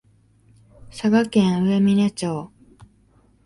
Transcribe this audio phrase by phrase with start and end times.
[0.89, 2.49] 佐賀県上峰町